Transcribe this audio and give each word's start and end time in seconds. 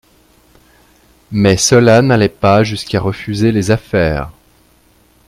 Mais 1.31 1.57
cela 1.57 2.01
n'allait 2.01 2.27
pas 2.27 2.63
jusqu'à 2.63 2.99
refuser 2.99 3.51
les 3.51 3.69
affaires. 3.69 4.31